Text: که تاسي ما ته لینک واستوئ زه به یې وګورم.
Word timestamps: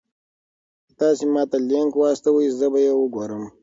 که 0.85 0.91
تاسي 0.99 1.25
ما 1.33 1.43
ته 1.51 1.57
لینک 1.69 1.91
واستوئ 1.97 2.47
زه 2.59 2.67
به 2.71 2.79
یې 2.85 2.93
وګورم. 2.97 3.43